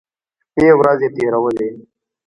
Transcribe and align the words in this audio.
شپې 0.53 0.69
ورځې 0.79 1.07
تېرولې. 1.15 1.69